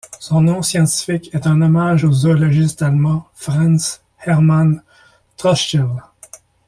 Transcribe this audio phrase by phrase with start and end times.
[0.19, 4.81] Son nom scientifique est un hommage au zoologiste allemand Franz Hermann
[5.37, 5.85] Troschel.